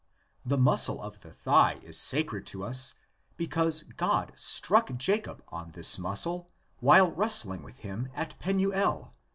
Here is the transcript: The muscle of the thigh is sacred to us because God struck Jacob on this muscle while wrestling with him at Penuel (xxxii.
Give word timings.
The 0.43 0.57
muscle 0.57 0.99
of 0.99 1.21
the 1.21 1.29
thigh 1.29 1.77
is 1.83 1.95
sacred 1.95 2.47
to 2.47 2.63
us 2.63 2.95
because 3.37 3.83
God 3.83 4.31
struck 4.35 4.97
Jacob 4.97 5.43
on 5.49 5.69
this 5.75 5.99
muscle 5.99 6.49
while 6.79 7.11
wrestling 7.11 7.61
with 7.61 7.77
him 7.85 8.09
at 8.15 8.33
Penuel 8.39 9.09
(xxxii. 9.09 9.19